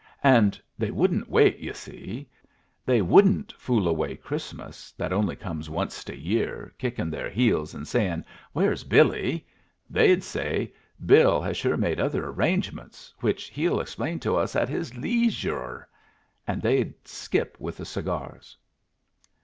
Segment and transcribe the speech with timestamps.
[0.23, 2.27] "And they wouldn't wait, yu' see.
[2.87, 7.87] They wouldn't fool away Christmas, that only comes onced a year, kickin' their heels and
[7.87, 9.45] sayin' 'Where's Billy?'
[9.91, 10.73] They'd say,
[11.05, 15.87] 'Bill has sure made other arrangements, which he'll explain to us at his leesyure.'
[16.47, 18.57] And they'd skip with the cigars."